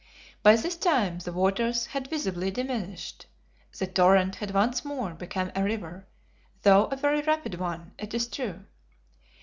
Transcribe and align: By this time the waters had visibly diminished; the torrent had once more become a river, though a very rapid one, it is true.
By 0.41 0.55
this 0.55 0.75
time 0.77 1.19
the 1.19 1.31
waters 1.31 1.85
had 1.85 2.07
visibly 2.09 2.49
diminished; 2.49 3.27
the 3.77 3.85
torrent 3.85 4.33
had 4.37 4.49
once 4.49 4.83
more 4.83 5.13
become 5.13 5.51
a 5.55 5.63
river, 5.63 6.07
though 6.63 6.85
a 6.85 6.95
very 6.95 7.21
rapid 7.21 7.59
one, 7.59 7.91
it 7.99 8.15
is 8.15 8.27
true. 8.27 8.65